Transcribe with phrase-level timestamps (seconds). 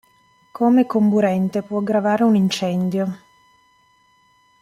[0.51, 3.17] Come comburente può aggravare un incendio.